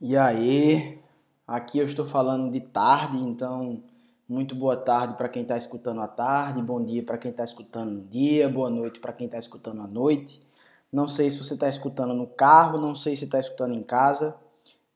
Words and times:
E 0.00 0.16
aí, 0.16 1.02
aqui 1.44 1.76
eu 1.78 1.84
estou 1.84 2.06
falando 2.06 2.52
de 2.52 2.60
tarde, 2.60 3.18
então 3.18 3.82
muito 4.28 4.54
boa 4.54 4.76
tarde 4.76 5.14
para 5.14 5.28
quem 5.28 5.42
está 5.42 5.56
escutando 5.56 6.00
à 6.00 6.06
tarde, 6.06 6.62
bom 6.62 6.80
dia 6.80 7.02
para 7.02 7.18
quem 7.18 7.32
está 7.32 7.42
escutando 7.42 7.90
no 7.90 8.00
dia, 8.02 8.48
boa 8.48 8.70
noite 8.70 9.00
para 9.00 9.12
quem 9.12 9.26
está 9.26 9.38
escutando 9.38 9.82
à 9.82 9.88
noite. 9.88 10.40
Não 10.92 11.08
sei 11.08 11.28
se 11.28 11.38
você 11.38 11.54
está 11.54 11.68
escutando 11.68 12.14
no 12.14 12.28
carro, 12.28 12.80
não 12.80 12.94
sei 12.94 13.16
se 13.16 13.24
está 13.24 13.40
escutando 13.40 13.74
em 13.74 13.82
casa, 13.82 14.36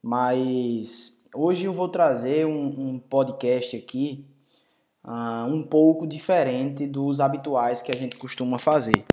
mas 0.00 1.26
hoje 1.34 1.64
eu 1.64 1.74
vou 1.74 1.88
trazer 1.88 2.46
um, 2.46 2.66
um 2.66 2.98
podcast 3.00 3.76
aqui 3.76 4.24
uh, 5.04 5.52
um 5.52 5.64
pouco 5.64 6.06
diferente 6.06 6.86
dos 6.86 7.18
habituais 7.18 7.82
que 7.82 7.90
a 7.90 7.96
gente 7.96 8.14
costuma 8.14 8.56
fazer, 8.56 9.04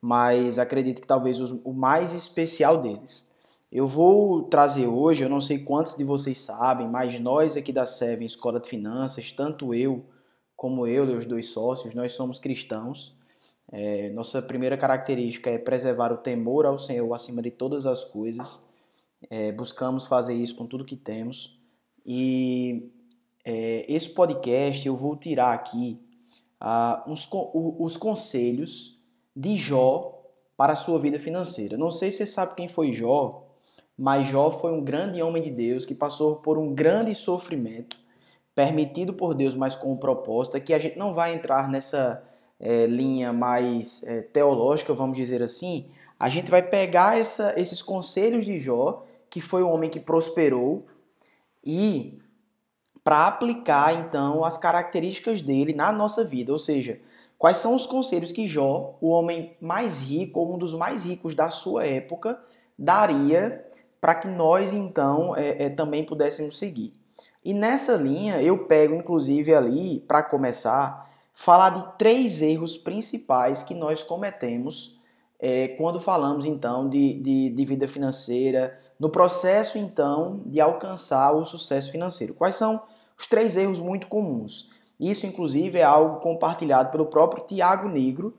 mas 0.00 0.58
acredito 0.58 1.02
que 1.02 1.06
talvez 1.06 1.38
o 1.38 1.74
mais 1.74 2.14
especial 2.14 2.80
deles. 2.80 3.27
Eu 3.70 3.86
vou 3.86 4.44
trazer 4.44 4.86
hoje, 4.86 5.22
eu 5.22 5.28
não 5.28 5.42
sei 5.42 5.58
quantos 5.58 5.94
de 5.94 6.02
vocês 6.02 6.38
sabem, 6.38 6.88
mas 6.88 7.20
nós 7.20 7.54
aqui 7.54 7.70
da 7.70 7.86
Seven 7.86 8.26
Escola 8.26 8.58
de 8.58 8.68
Finanças, 8.68 9.30
tanto 9.30 9.74
eu 9.74 10.04
como 10.56 10.86
eu 10.86 11.08
e 11.08 11.14
os 11.14 11.26
dois 11.26 11.50
sócios, 11.50 11.92
nós 11.92 12.12
somos 12.12 12.38
cristãos. 12.38 13.16
É, 13.70 14.08
nossa 14.10 14.40
primeira 14.40 14.78
característica 14.78 15.50
é 15.50 15.58
preservar 15.58 16.10
o 16.12 16.16
temor 16.16 16.64
ao 16.64 16.78
Senhor 16.78 17.12
acima 17.12 17.42
de 17.42 17.50
todas 17.50 17.84
as 17.84 18.02
coisas. 18.04 18.66
É, 19.28 19.52
buscamos 19.52 20.06
fazer 20.06 20.34
isso 20.34 20.56
com 20.56 20.66
tudo 20.66 20.84
que 20.84 20.96
temos. 20.96 21.60
E 22.06 22.90
é, 23.44 23.84
esse 23.86 24.08
podcast 24.08 24.86
eu 24.86 24.96
vou 24.96 25.14
tirar 25.14 25.52
aqui 25.52 26.00
ah, 26.58 27.04
uns, 27.06 27.28
os 27.52 27.98
conselhos 27.98 28.98
de 29.36 29.56
Jó 29.56 30.24
para 30.56 30.72
a 30.72 30.76
sua 30.76 30.98
vida 30.98 31.20
financeira. 31.20 31.76
Não 31.76 31.90
sei 31.90 32.10
se 32.10 32.18
você 32.18 32.26
sabe 32.26 32.54
quem 32.54 32.68
foi 32.68 32.92
Jó, 32.94 33.47
mas 33.98 34.28
Jó 34.28 34.52
foi 34.52 34.70
um 34.70 34.80
grande 34.80 35.20
homem 35.20 35.42
de 35.42 35.50
Deus 35.50 35.84
que 35.84 35.94
passou 35.94 36.36
por 36.36 36.56
um 36.56 36.72
grande 36.72 37.14
sofrimento, 37.16 37.96
permitido 38.54 39.12
por 39.12 39.34
Deus, 39.34 39.56
mas 39.56 39.74
com 39.74 39.96
proposta, 39.96 40.60
que 40.60 40.72
a 40.72 40.78
gente 40.78 40.96
não 40.96 41.12
vai 41.12 41.34
entrar 41.34 41.68
nessa 41.68 42.22
é, 42.60 42.86
linha 42.86 43.32
mais 43.32 44.04
é, 44.04 44.22
teológica, 44.22 44.94
vamos 44.94 45.16
dizer 45.16 45.42
assim. 45.42 45.86
A 46.18 46.28
gente 46.28 46.48
vai 46.48 46.62
pegar 46.62 47.18
essa, 47.18 47.58
esses 47.60 47.82
conselhos 47.82 48.44
de 48.44 48.56
Jó, 48.56 49.04
que 49.28 49.40
foi 49.40 49.64
um 49.64 49.72
homem 49.72 49.90
que 49.90 49.98
prosperou, 49.98 50.84
e 51.64 52.20
para 53.02 53.26
aplicar 53.26 53.94
então 53.94 54.44
as 54.44 54.56
características 54.56 55.42
dele 55.42 55.72
na 55.72 55.90
nossa 55.90 56.24
vida, 56.24 56.52
ou 56.52 56.58
seja, 56.58 57.00
quais 57.36 57.56
são 57.56 57.74
os 57.74 57.84
conselhos 57.86 58.30
que 58.30 58.46
Jó, 58.46 58.96
o 59.00 59.08
homem 59.08 59.56
mais 59.60 60.00
rico, 60.00 60.40
um 60.44 60.56
dos 60.56 60.74
mais 60.74 61.04
ricos 61.04 61.34
da 61.34 61.50
sua 61.50 61.84
época, 61.84 62.38
daria 62.78 63.66
para 64.00 64.14
que 64.14 64.28
nós 64.28 64.72
então 64.72 65.34
é, 65.36 65.64
é, 65.64 65.70
também 65.70 66.04
pudéssemos 66.04 66.58
seguir. 66.58 66.92
E 67.44 67.54
nessa 67.54 67.94
linha 67.94 68.42
eu 68.42 68.66
pego 68.66 68.94
inclusive 68.94 69.54
ali, 69.54 70.00
para 70.00 70.22
começar, 70.22 71.10
falar 71.34 71.70
de 71.70 71.98
três 71.98 72.42
erros 72.42 72.76
principais 72.76 73.62
que 73.62 73.74
nós 73.74 74.02
cometemos 74.02 74.98
é, 75.38 75.68
quando 75.68 76.00
falamos 76.00 76.44
então 76.44 76.88
de, 76.88 77.14
de, 77.20 77.50
de 77.50 77.64
vida 77.64 77.86
financeira, 77.86 78.78
no 78.98 79.08
processo 79.08 79.78
então 79.78 80.42
de 80.46 80.60
alcançar 80.60 81.32
o 81.32 81.44
sucesso 81.44 81.90
financeiro. 81.90 82.34
Quais 82.34 82.56
são 82.56 82.82
os 83.16 83.26
três 83.26 83.56
erros 83.56 83.78
muito 83.78 84.08
comuns? 84.08 84.70
Isso, 84.98 85.26
inclusive, 85.26 85.78
é 85.78 85.84
algo 85.84 86.20
compartilhado 86.20 86.90
pelo 86.90 87.06
próprio 87.06 87.44
Tiago 87.46 87.88
Negro, 87.88 88.34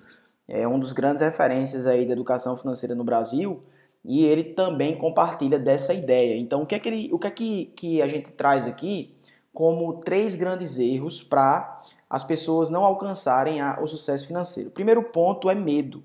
é 0.46 0.68
um 0.68 0.80
dos 0.80 0.92
grandes 0.92 1.22
referências 1.22 1.86
aí 1.86 2.06
da 2.06 2.14
educação 2.14 2.58
financeira 2.58 2.96
no 2.96 3.04
Brasil, 3.04 3.64
e 4.04 4.26
ele 4.26 4.44
também 4.44 4.98
compartilha 4.98 5.60
dessa 5.60 5.94
ideia. 5.94 6.38
Então, 6.38 6.62
o 6.62 6.66
que 6.66 6.76
é 6.76 6.80
que, 6.80 6.90
ele, 6.90 7.14
o 7.14 7.20
que, 7.20 7.28
é 7.28 7.32
que, 7.32 7.66
que 7.76 8.02
a 8.02 8.08
gente 8.08 8.32
traz 8.32 8.66
aqui 8.66 9.16
como 9.54 10.00
três 10.02 10.36
grandes 10.36 10.78
erros 10.78 11.22
para 11.22 11.82
as 12.10 12.24
pessoas 12.24 12.70
não 12.70 12.86
alcançarem 12.86 13.62
a, 13.62 13.80
o 13.82 13.88
sucesso 13.88 14.28
financeiro? 14.28 14.70
O 14.70 14.74
primeiro 14.74 15.04
ponto 15.04 15.50
é 15.50 15.56
medo. 15.56 16.04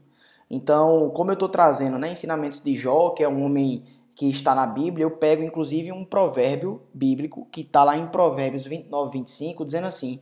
Então, 0.50 1.10
como 1.10 1.31
eu 1.31 1.34
estou 1.34 1.49
trazendo 1.49 1.99
né, 1.99 2.12
ensinamentos 2.12 2.62
de 2.62 2.75
Jó, 2.75 3.10
que 3.10 3.22
é 3.22 3.28
um 3.28 3.44
homem 3.44 3.84
que 4.15 4.28
está 4.28 4.55
na 4.55 4.66
Bíblia, 4.66 5.05
eu 5.05 5.11
pego 5.11 5.43
inclusive 5.43 5.91
um 5.91 6.05
provérbio 6.05 6.82
bíblico 6.93 7.49
que 7.50 7.62
está 7.62 7.82
lá 7.82 7.97
em 7.97 8.06
Provérbios 8.06 8.65
29, 8.65 9.19
25, 9.19 9.65
dizendo 9.65 9.88
assim: 9.88 10.21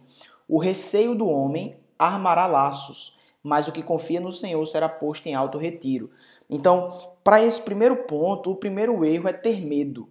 O 0.49 0.59
receio 0.59 1.15
do 1.15 1.28
homem 1.28 1.77
armará 1.99 2.47
laços, 2.47 3.19
mas 3.43 3.69
o 3.69 3.72
que 3.72 3.83
confia 3.83 4.21
no 4.21 4.33
Senhor 4.33 4.65
será 4.66 4.89
posto 4.89 5.27
em 5.27 5.34
alto 5.34 5.59
retiro. 5.59 6.10
Então, 6.49 6.97
para 7.25 7.43
esse 7.43 7.60
primeiro 7.60 7.97
ponto, 8.05 8.50
o 8.50 8.56
primeiro 8.56 9.05
erro 9.05 9.28
é 9.28 9.33
ter 9.33 9.65
medo. 9.65 10.09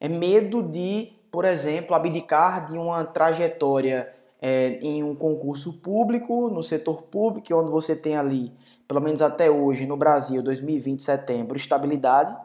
É 0.00 0.08
medo 0.08 0.62
de, 0.62 1.12
por 1.30 1.44
exemplo, 1.44 1.94
abdicar 1.94 2.66
de 2.66 2.76
uma 2.76 3.04
trajetória 3.04 4.12
é, 4.40 4.78
em 4.82 5.02
um 5.02 5.14
concurso 5.14 5.80
público, 5.80 6.48
no 6.50 6.62
setor 6.62 7.02
público, 7.02 7.54
onde 7.54 7.70
você 7.70 7.96
tem 7.96 8.16
ali, 8.16 8.52
pelo 8.86 9.00
menos 9.00 9.22
até 9.22 9.50
hoje, 9.50 9.86
no 9.86 9.96
Brasil, 9.96 10.42
2020, 10.42 11.02
setembro, 11.02 11.56
estabilidade. 11.56 12.36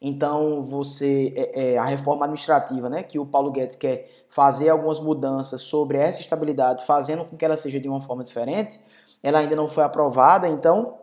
Então, 0.00 0.62
você 0.62 1.32
é, 1.36 1.74
é, 1.74 1.78
a 1.78 1.84
reforma 1.84 2.24
administrativa, 2.24 2.88
né, 2.88 3.02
que 3.02 3.18
o 3.18 3.26
Paulo 3.26 3.50
Guedes 3.50 3.76
quer 3.76 4.10
fazer 4.28 4.68
algumas 4.68 4.98
mudanças 4.98 5.62
sobre 5.62 5.96
essa 5.96 6.20
estabilidade, 6.20 6.84
fazendo 6.84 7.24
com 7.24 7.36
que 7.36 7.44
ela 7.44 7.56
seja 7.56 7.78
de 7.78 7.88
uma 7.88 8.00
forma 8.00 8.24
diferente, 8.24 8.80
ela 9.22 9.38
ainda 9.38 9.54
não 9.54 9.68
foi 9.68 9.84
aprovada, 9.84 10.48
então 10.48 10.98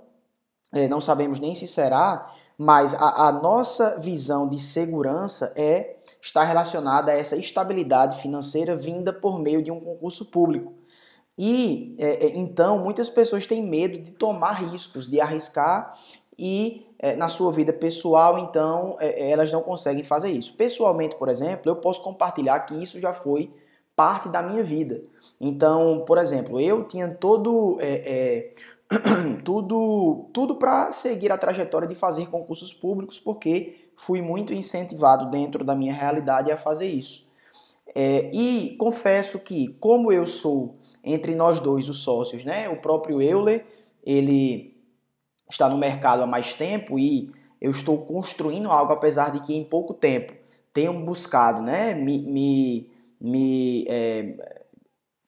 é, 0.74 0.88
não 0.88 1.00
sabemos 1.00 1.40
nem 1.40 1.56
se 1.56 1.66
será, 1.66 2.30
mas 2.58 2.94
a, 2.94 3.28
a 3.28 3.32
nossa 3.32 4.00
visão 4.00 4.48
de 4.50 4.60
segurança 4.60 5.54
é 5.56 5.98
está 6.22 6.44
relacionada 6.44 7.12
a 7.12 7.18
essa 7.18 7.36
estabilidade 7.36 8.22
financeira 8.22 8.76
vinda 8.76 9.12
por 9.12 9.40
meio 9.40 9.64
de 9.64 9.72
um 9.72 9.80
concurso 9.80 10.26
público. 10.26 10.74
E 11.38 11.96
é, 12.00 12.28
é, 12.28 12.38
então 12.38 12.78
muitas 12.84 13.10
pessoas 13.10 13.48
têm 13.48 13.66
medo 13.66 14.00
de 14.00 14.12
tomar 14.12 14.54
riscos, 14.54 15.10
de 15.10 15.20
arriscar 15.20 15.98
e 16.38 16.86
é, 17.00 17.16
na 17.16 17.28
sua 17.28 17.52
vida 17.52 17.74
pessoal, 17.74 18.38
então 18.38 18.96
é, 19.00 19.28
é, 19.28 19.32
elas 19.32 19.52
não 19.52 19.62
conseguem 19.62 20.04
fazer 20.04 20.30
isso. 20.30 20.56
Pessoalmente, 20.56 21.16
por 21.16 21.30
exemplo, 21.30 21.72
eu 21.72 21.76
posso 21.76 22.04
compartilhar 22.04 22.60
que 22.62 22.76
isso 22.76 23.00
já 23.00 23.14
foi 23.14 23.52
parte 23.96 24.30
da 24.30 24.42
minha 24.42 24.64
vida. 24.64 25.02
Então, 25.40 26.04
por 26.06 26.18
exemplo, 26.18 26.60
eu 26.60 26.84
tinha 26.88 27.10
todo 27.10 27.78
é, 27.80 28.54
tudo, 29.44 30.30
tudo 30.34 30.56
para 30.56 30.92
seguir 30.92 31.32
a 31.32 31.38
trajetória 31.38 31.88
de 31.88 31.96
fazer 31.96 32.28
concursos 32.28 32.74
públicos, 32.74 33.18
porque 33.18 33.90
fui 33.96 34.22
muito 34.22 34.54
incentivado 34.54 35.30
dentro 35.30 35.64
da 35.64 35.76
minha 35.76 35.94
realidade 35.94 36.52
a 36.52 36.58
fazer 36.58 36.90
isso. 36.90 37.26
É, 37.96 38.32
e 38.34 38.76
confesso 38.78 39.40
que, 39.44 39.76
como 39.80 40.12
eu 40.12 40.28
sou 40.28 40.78
entre 41.04 41.36
nós 41.36 41.60
dois 41.60 41.90
os 41.90 42.04
sócios, 42.04 42.44
né, 42.44 42.70
o 42.70 42.78
próprio 42.78 43.22
Euler, 43.22 43.66
ele 44.04 44.78
está 45.50 45.68
no 45.68 45.78
mercado 45.78 46.24
há 46.24 46.28
mais 46.28 46.54
tempo 46.54 46.98
e 46.98 47.32
eu 47.60 47.72
estou 47.72 48.06
construindo 48.06 48.70
algo, 48.70 48.94
apesar 48.94 49.32
de 49.32 49.42
que 49.42 49.54
em 49.54 49.64
pouco 49.64 49.94
tempo 49.94 50.34
tenho 50.74 50.94
buscado 51.06 51.62
né, 51.62 51.94
me, 51.94 52.20
me, 52.20 52.90
me 53.20 53.86
é, 53.90 54.62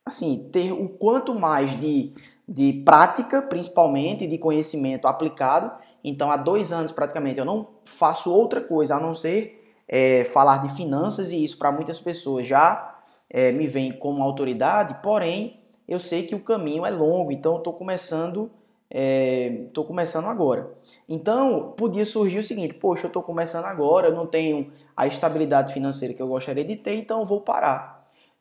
assim, 0.06 0.50
ter 0.52 0.72
o 0.72 0.90
quanto 0.90 1.36
mais 1.36 1.78
de 1.80 2.14
de 2.48 2.74
prática, 2.86 3.42
principalmente, 3.42 4.28
de 4.28 4.38
conhecimento 4.38 5.08
aplicado. 5.08 5.72
Então, 6.04 6.30
há 6.30 6.38
dois 6.38 6.72
anos 6.72 6.92
praticamente 6.92 7.40
eu 7.40 7.46
não 7.46 7.68
faço 7.86 8.32
outra 8.32 8.60
coisa 8.60 8.96
a 8.96 9.00
não 9.00 9.16
ser 9.16 9.64
é, 9.88 10.24
falar 10.26 10.58
de 10.58 10.76
finanças 10.76 11.32
e 11.32 11.44
isso 11.44 11.58
para 11.58 11.72
muitas 11.72 12.00
pessoas 12.00 12.48
já 12.48 13.00
é, 13.30 13.52
me 13.52 13.68
vem 13.68 13.92
como 13.92 14.22
autoridade. 14.22 14.98
Porém, 15.02 15.60
eu 15.88 16.00
sei 16.00 16.24
que 16.24 16.36
o 16.36 16.40
caminho 16.40 16.86
é 16.86 16.92
longo, 16.92 17.32
então 17.32 17.58
estou 17.58 17.74
começando, 17.74 18.52
estou 18.90 19.84
é, 19.84 19.88
começando 19.88 20.26
agora. 20.26 20.72
Então, 21.08 21.74
podia 21.78 22.06
surgir 22.06 22.40
o 22.40 22.44
seguinte: 22.44 22.76
poxa, 22.76 23.06
eu 23.06 23.08
estou 23.10 23.24
começando 23.24 23.66
agora, 23.66 24.08
eu 24.08 24.16
não 24.16 24.28
tenho 24.28 24.72
a 24.96 25.08
estabilidade 25.08 25.74
financeira 25.74 26.14
que 26.14 26.22
eu 26.22 26.28
gostaria 26.28 26.64
de 26.64 26.76
ter, 26.76 26.96
então 26.96 27.22
eu 27.22 27.26
vou 27.26 27.42
parar. 27.42 27.93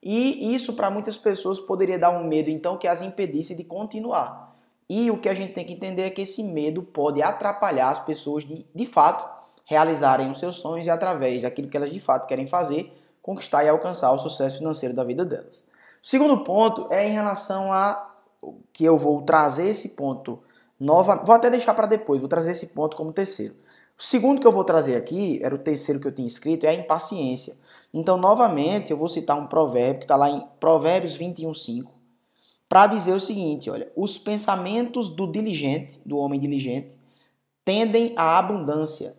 E 0.03 0.55
isso 0.55 0.73
para 0.75 0.91
muitas 0.91 1.17
pessoas 1.17 1.61
poderia 1.61 1.99
dar 1.99 2.11
um 2.11 2.25
medo 2.25 2.51
então 2.51 2.77
que 2.77 2.89
as 2.89 3.03
impedisse 3.03 3.57
de 3.57 3.65
continuar. 3.65 4.57
E 4.89 5.11
o 5.11 5.19
que 5.19 5.29
a 5.29 5.35
gente 5.35 5.53
tem 5.53 5.65
que 5.65 5.73
entender 5.73 6.03
é 6.03 6.11
que 6.11 6.23
esse 6.23 6.43
medo 6.43 6.83
pode 6.83 7.23
atrapalhar 7.23 7.89
as 7.89 8.01
pessoas 8.01 8.45
de, 8.45 8.67
de 8.75 8.87
fato, 8.87 9.27
realizarem 9.65 10.29
os 10.29 10.39
seus 10.39 10.57
sonhos 10.57 10.87
e 10.87 10.91
através 10.91 11.43
daquilo 11.43 11.69
que 11.69 11.77
elas 11.77 11.93
de 11.93 12.01
fato 12.01 12.27
querem 12.27 12.47
fazer, 12.47 12.93
conquistar 13.23 13.65
e 13.65 13.69
alcançar 13.69 14.13
o 14.13 14.19
sucesso 14.19 14.59
financeiro 14.59 14.95
da 14.95 15.05
vida 15.05 15.25
delas. 15.25 15.65
O 16.03 16.07
segundo 16.07 16.39
ponto 16.43 16.93
é 16.93 17.09
em 17.09 17.13
relação 17.13 17.73
a 17.73 18.11
que 18.73 18.85
eu 18.85 18.99
vou 18.99 19.23
trazer 19.23 19.69
esse 19.69 19.91
ponto 19.91 20.41
nova, 20.79 21.23
vou 21.25 21.35
até 21.35 21.49
deixar 21.49 21.75
para 21.75 21.87
depois, 21.87 22.19
vou 22.19 22.29
trazer 22.29 22.51
esse 22.51 22.69
ponto 22.69 22.97
como 22.97 23.13
terceiro. 23.13 23.55
O 23.97 24.03
segundo 24.03 24.41
que 24.41 24.47
eu 24.47 24.53
vou 24.53 24.65
trazer 24.65 24.97
aqui, 24.97 25.39
era 25.43 25.55
o 25.55 25.59
terceiro 25.59 26.01
que 26.01 26.09
eu 26.09 26.15
tinha 26.15 26.27
escrito, 26.27 26.65
é 26.67 26.71
a 26.71 26.75
impaciência. 26.75 27.55
Então, 27.93 28.17
novamente, 28.17 28.91
eu 28.91 28.97
vou 28.97 29.09
citar 29.09 29.39
um 29.39 29.47
provérbio 29.47 30.01
que 30.01 30.05
está 30.05 30.17
lá 30.17 30.31
em 30.31 30.47
Provérbios 30.59 31.15
21, 31.15 31.53
5, 31.53 31.93
para 32.69 32.87
dizer 32.87 33.13
o 33.13 33.21
seguinte: 33.21 33.71
olha, 33.71 33.93
os 33.95 34.17
pensamentos 34.17 35.11
do 35.11 35.31
diligente, 35.31 36.01
do 36.07 36.17
homem 36.17 36.41
diligente, 36.41 36.99
tendem 37.65 38.15
à 38.17 38.39
abundância, 38.39 39.15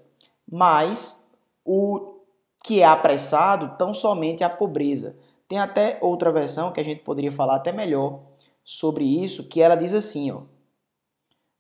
mas 0.50 1.36
o, 1.64 2.14
que 2.64 2.82
é 2.82 2.86
apressado 2.86 3.78
tão 3.78 3.94
somente 3.94 4.44
a 4.44 4.50
pobreza. 4.50 5.18
Tem 5.48 5.60
até 5.60 6.00
outra 6.02 6.32
versão 6.32 6.72
que 6.72 6.80
a 6.80 6.84
gente 6.84 7.04
poderia 7.04 7.32
falar 7.32 7.58
até 7.58 7.74
melhor 7.74 8.22
sobre 8.64 9.04
isso, 9.04 9.50
que 9.50 9.62
ela 9.62 9.76
diz 9.76 9.94
assim, 9.94 10.32
ó. 10.32 10.44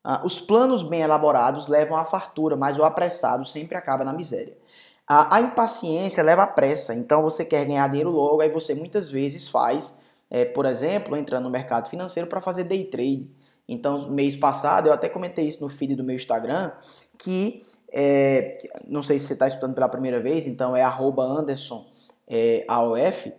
Ah, 0.06 0.22
os 0.26 0.40
planos 0.40 0.82
bem 0.84 1.02
elaborados 1.02 1.68
levam 1.68 1.98
à 1.98 2.06
fartura, 2.06 2.58
mas 2.58 2.78
o 2.78 2.84
apressado 2.84 3.46
sempre 3.46 3.78
acaba 3.78 4.04
na 4.04 4.14
miséria. 4.14 4.58
A, 5.08 5.38
a, 5.38 5.42
impaciência 5.42 6.24
leva 6.24 6.44
à 6.44 6.48
pressa, 6.48 6.94
então 6.94 7.22
você 7.22 7.44
quer 7.44 7.66
ganhar 7.66 7.88
dinheiro 7.88 8.10
logo, 8.10 8.42
aí 8.42 8.50
você 8.50 8.74
muitas 8.74 9.10
vezes 9.10 9.48
faz, 9.48 10.02
é, 10.30 10.46
por 10.46 10.66
exemplo, 10.66 11.16
entrando 11.16 11.44
no 11.44 11.50
mercado 11.50 11.90
financeiro 11.90 12.30
para 12.30 12.40
fazer 12.40 12.64
day 12.64 12.86
trade. 12.86 13.30
Então, 13.68 14.10
mês 14.10 14.36
passado, 14.36 14.88
eu 14.88 14.94
até 14.94 15.10
comentei 15.10 15.48
isso 15.48 15.62
no 15.62 15.70
feed 15.70 15.96
do 15.96 16.04
meu 16.04 16.16
Instagram, 16.16 16.72
que 17.18 17.66
é, 17.92 18.58
não 18.88 19.04
sei 19.04 19.20
se 19.20 19.28
você 19.28 19.34
está 19.34 19.48
estudando 19.48 19.76
pela 19.76 19.90
primeira 19.90 20.20
vez, 20.22 20.48
então 20.48 20.76
é 20.76 20.84
Anderson 20.84 21.86
é, 22.28 22.66
AOF, 22.68 23.34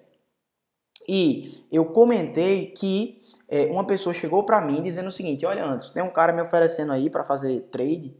e 1.08 1.66
eu 1.70 1.86
comentei 1.86 2.66
que 2.66 3.22
é, 3.48 3.66
uma 3.66 3.86
pessoa 3.86 4.14
chegou 4.14 4.44
para 4.44 4.60
mim 4.60 4.82
dizendo 4.82 5.08
o 5.08 5.12
seguinte: 5.12 5.44
olha, 5.44 5.64
antes, 5.64 5.90
tem 5.90 6.02
um 6.02 6.10
cara 6.10 6.32
me 6.32 6.42
oferecendo 6.42 6.92
aí 6.92 7.10
para 7.10 7.22
fazer 7.22 7.68
trade 7.70 8.16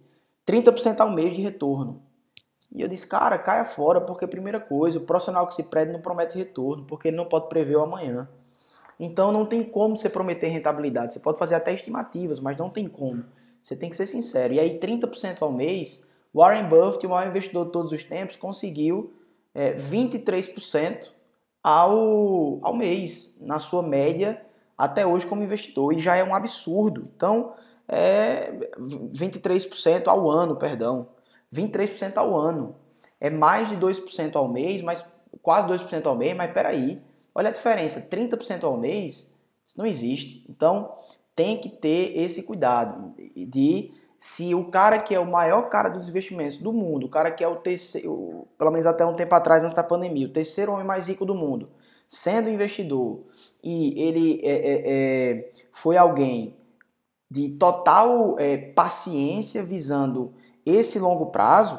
30% 0.47 1.01
ao 1.01 1.11
mês 1.11 1.35
de 1.35 1.41
retorno. 1.41 2.03
E 2.75 2.83
eu 2.83 2.89
disse, 2.89 3.07
cara, 3.07 3.39
caia 3.39 3.65
fora, 3.65 4.01
porque 4.01 4.27
primeira 4.27 4.59
coisa, 4.59 4.99
o 4.99 5.03
profissional 5.03 5.47
que 5.47 5.55
se 5.55 5.63
prende 5.65 5.93
não 5.93 6.01
promete 6.01 6.37
retorno, 6.37 6.85
porque 6.85 7.09
ele 7.09 7.17
não 7.17 7.25
pode 7.25 7.49
prever 7.49 7.77
o 7.77 7.83
amanhã. 7.83 8.29
Então 8.99 9.31
não 9.31 9.47
tem 9.47 9.63
como 9.63 9.97
você 9.97 10.09
prometer 10.09 10.49
rentabilidade. 10.49 11.13
Você 11.13 11.21
pode 11.21 11.39
fazer 11.39 11.55
até 11.55 11.73
estimativas, 11.73 12.41
mas 12.41 12.57
não 12.57 12.69
tem 12.69 12.89
como. 12.89 13.25
Você 13.63 13.77
tem 13.77 13.89
que 13.89 13.97
ser 13.97 14.07
sincero. 14.07 14.55
E 14.55 14.61
aí, 14.61 14.79
30% 14.79 15.41
ao 15.41 15.53
mês, 15.53 16.13
Warren 16.35 16.69
Buffett, 16.69 17.07
o 17.07 17.11
maior 17.11 17.29
investidor 17.29 17.67
de 17.67 17.73
todos 17.73 17.93
os 17.93 18.03
tempos, 18.03 18.37
conseguiu 18.37 19.15
é, 19.55 19.75
23% 19.75 21.09
ao, 21.63 22.59
ao 22.61 22.75
mês, 22.75 23.39
na 23.41 23.59
sua 23.59 23.83
média 23.83 24.41
até 24.77 25.07
hoje 25.07 25.27
como 25.27 25.43
investidor, 25.43 25.97
e 25.97 26.01
já 26.01 26.17
é 26.17 26.25
um 26.25 26.35
absurdo. 26.35 27.09
Então, 27.17 27.55
é 27.89 28.53
23% 28.79 30.09
ao 30.09 30.29
ano, 30.29 30.57
perdão. 30.57 31.14
23% 31.55 32.17
ao 32.17 32.37
ano. 32.37 32.77
É 33.21 33.31
mais 33.31 33.69
de 33.69 33.77
2% 33.77 34.37
ao 34.37 34.49
mês, 34.49 34.83
mas 34.83 35.05
quase 35.41 35.69
2% 35.69 36.07
ao 36.07 36.17
mês, 36.17 36.37
mas 36.37 36.53
peraí. 36.53 37.01
Olha 37.35 37.49
a 37.49 37.53
diferença, 37.53 38.09
30% 38.11 38.65
ao 38.65 38.77
mês, 38.77 39.39
isso 39.67 39.79
não 39.79 39.87
existe. 39.87 40.45
Então, 40.49 40.93
tem 41.35 41.59
que 41.59 41.69
ter 41.69 42.17
esse 42.19 42.45
cuidado 42.45 43.15
de 43.37 43.93
se 44.19 44.55
o 44.55 44.71
cara 44.71 44.99
que 44.99 45.15
é 45.15 45.21
o 45.21 45.31
maior 45.31 45.69
cara 45.69 45.89
dos 45.89 46.09
investimentos 46.09 46.57
do 46.57 46.73
mundo, 46.73 47.07
o 47.07 47.11
cara 47.11 47.31
que 47.31 47.43
é 47.43 47.49
o 47.49 47.57
terceiro, 47.57 48.47
pelo 48.57 48.71
menos 48.71 48.87
até 48.87 49.05
um 49.05 49.15
tempo 49.15 49.35
atrás, 49.35 49.63
antes 49.63 49.75
da 49.75 49.83
pandemia, 49.83 50.27
o 50.27 50.33
terceiro 50.33 50.73
homem 50.73 50.87
mais 50.87 51.09
rico 51.09 51.27
do 51.27 51.35
mundo, 51.35 51.71
sendo 52.09 52.49
investidor, 52.49 53.23
e 53.63 54.01
ele 54.01 54.41
é, 54.43 54.53
é, 54.53 54.83
é, 54.87 55.53
foi 55.73 55.97
alguém 55.97 56.57
de 57.31 57.51
total 57.51 58.39
é, 58.39 58.57
paciência 58.57 59.63
visando 59.63 60.33
esse 60.65 60.99
longo 60.99 61.27
prazo, 61.27 61.79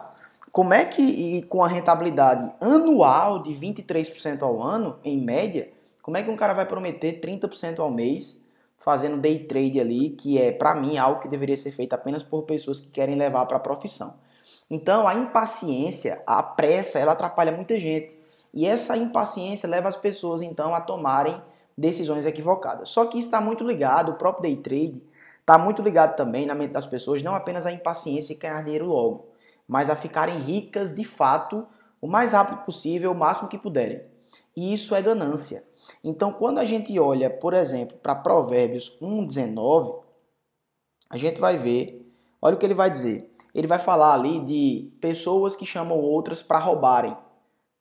como 0.51 0.73
é 0.73 0.85
que, 0.85 1.01
e 1.01 1.43
com 1.43 1.63
a 1.63 1.67
rentabilidade 1.67 2.53
anual 2.61 3.43
de 3.43 3.53
23% 3.53 4.41
ao 4.41 4.61
ano, 4.61 4.97
em 5.03 5.19
média, 5.19 5.69
como 6.01 6.17
é 6.17 6.23
que 6.23 6.29
um 6.29 6.35
cara 6.35 6.53
vai 6.53 6.65
prometer 6.65 7.19
30% 7.19 7.79
ao 7.79 7.91
mês 7.91 8.45
fazendo 8.77 9.17
day 9.17 9.39
trade 9.39 9.79
ali, 9.79 10.11
que 10.11 10.37
é, 10.37 10.51
para 10.51 10.75
mim, 10.75 10.97
algo 10.97 11.19
que 11.19 11.27
deveria 11.27 11.57
ser 11.57 11.71
feito 11.71 11.93
apenas 11.93 12.21
por 12.21 12.43
pessoas 12.43 12.79
que 12.79 12.91
querem 12.91 13.15
levar 13.15 13.45
para 13.47 13.57
a 13.57 13.59
profissão. 13.59 14.13
Então, 14.69 15.07
a 15.07 15.15
impaciência, 15.15 16.21
a 16.25 16.41
pressa, 16.43 16.99
ela 16.99 17.13
atrapalha 17.13 17.51
muita 17.51 17.79
gente. 17.79 18.17
E 18.53 18.65
essa 18.65 18.95
impaciência 18.95 19.67
leva 19.67 19.89
as 19.89 19.95
pessoas, 19.95 20.41
então, 20.41 20.75
a 20.75 20.81
tomarem 20.81 21.41
decisões 21.77 22.25
equivocadas. 22.25 22.89
Só 22.89 23.05
que 23.05 23.19
está 23.19 23.41
muito 23.41 23.63
ligado, 23.63 24.11
o 24.11 24.15
próprio 24.15 24.43
day 24.43 24.55
trade 24.57 25.03
está 25.45 25.59
muito 25.59 25.83
ligado 25.83 26.15
também 26.15 26.47
na 26.47 26.55
mente 26.55 26.71
das 26.71 26.87
pessoas, 26.87 27.21
não 27.21 27.35
apenas 27.35 27.67
à 27.67 27.71
impaciência 27.71 28.33
e 28.33 28.37
ganhar 28.37 28.63
dinheiro 28.63 28.87
logo, 28.87 29.27
mas 29.67 29.89
a 29.91 29.95
ficarem 29.95 30.39
ricas 30.39 30.95
de 30.95 31.03
fato 31.03 31.67
o 32.01 32.07
mais 32.07 32.33
rápido 32.33 32.65
possível, 32.65 33.11
o 33.11 33.15
máximo 33.15 33.47
que 33.47 33.57
puderem. 33.57 34.01
E 34.55 34.73
isso 34.73 34.95
é 34.95 35.01
ganância. 35.01 35.63
Então, 36.03 36.33
quando 36.33 36.57
a 36.57 36.65
gente 36.65 36.97
olha, 36.99 37.29
por 37.29 37.53
exemplo, 37.53 37.97
para 37.97 38.15
Provérbios 38.15 38.97
1,19, 39.01 40.03
a 41.09 41.17
gente 41.17 41.39
vai 41.39 41.57
ver, 41.57 42.11
olha 42.41 42.55
o 42.55 42.57
que 42.57 42.65
ele 42.65 42.73
vai 42.73 42.89
dizer. 42.89 43.31
Ele 43.53 43.67
vai 43.67 43.79
falar 43.79 44.13
ali 44.13 44.39
de 44.43 44.91
pessoas 44.99 45.55
que 45.55 45.65
chamam 45.65 45.99
outras 45.99 46.41
para 46.41 46.59
roubarem 46.59 47.15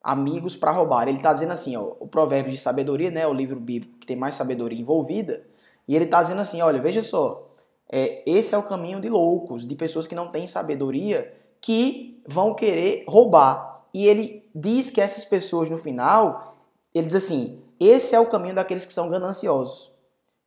amigos 0.05 0.55
para 0.55 0.71
roubar. 0.71 1.09
Ele 1.09 1.17
está 1.17 1.33
dizendo 1.33 1.53
assim, 1.53 1.75
ó, 1.77 1.95
o 1.99 2.07
provérbio 2.07 2.53
de 2.53 2.59
sabedoria, 2.59 3.11
né, 3.11 3.27
o 3.27 3.33
livro 3.33 3.59
bíblico 3.59 3.99
que 3.99 4.07
tem 4.07 4.15
mais 4.17 4.35
sabedoria 4.35 4.79
envolvida, 4.79 5.47
e 5.89 5.97
ele 5.97 6.05
está 6.05 6.21
dizendo 6.21 6.43
assim, 6.43 6.61
olha, 6.61 6.81
veja 6.81 7.03
só, 7.03 7.54
é, 7.91 8.23
esse 8.27 8.55
é 8.55 8.59
o 8.59 8.63
caminho 8.63 9.01
de 9.01 9.09
loucos, 9.09 9.67
de 9.67 9.75
pessoas 9.77 10.07
que 10.07 10.15
não 10.15 10.29
têm 10.29 10.47
sabedoria, 10.47 11.33
que 11.61 12.23
vão 12.27 12.55
querer 12.55 13.05
roubar. 13.07 13.85
E 13.93 14.07
ele 14.07 14.49
diz 14.55 14.91
que 14.91 15.01
essas 15.01 15.25
pessoas 15.25 15.71
no 15.71 15.79
final, 15.79 16.57
ele 16.95 17.07
diz 17.07 17.15
assim, 17.17 17.63
esse 17.79 18.15
é 18.15 18.21
o 18.21 18.27
caminho 18.27 18.55
daqueles 18.55 18.85
que 18.85 18.93
são 18.93 19.09
gananciosos, 19.09 19.91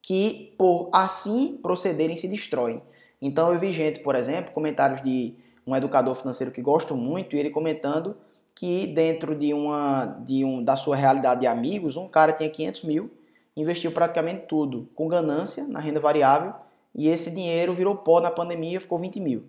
que 0.01 0.55
por 0.57 0.89
assim 0.91 1.59
procederem 1.61 2.17
se 2.17 2.27
destroem. 2.27 2.81
Então 3.21 3.53
eu 3.53 3.59
vi 3.59 3.71
gente, 3.71 3.99
por 3.99 4.15
exemplo, 4.15 4.51
comentários 4.51 5.01
de 5.03 5.35
um 5.65 5.75
educador 5.75 6.15
financeiro 6.15 6.53
que 6.53 6.61
gosto 6.61 6.95
muito, 6.95 7.35
e 7.35 7.39
ele 7.39 7.49
comentando 7.49 8.15
que 8.55 8.87
dentro 8.87 9.35
de 9.35 9.53
uma 9.53 10.05
de 10.25 10.43
um, 10.43 10.63
da 10.63 10.75
sua 10.75 10.95
realidade 10.95 11.41
de 11.41 11.47
amigos, 11.47 11.95
um 11.95 12.07
cara 12.07 12.31
tinha 12.31 12.49
500 12.49 12.83
mil, 12.83 13.11
investiu 13.55 13.91
praticamente 13.91 14.45
tudo 14.47 14.89
com 14.95 15.07
ganância 15.07 15.67
na 15.67 15.79
renda 15.79 15.99
variável 15.99 16.53
e 16.97 17.07
esse 17.07 17.29
dinheiro 17.29 17.75
virou 17.75 17.95
pó 17.95 18.19
na 18.19 18.31
pandemia, 18.31 18.81
ficou 18.81 18.97
20 18.97 19.19
mil. 19.19 19.45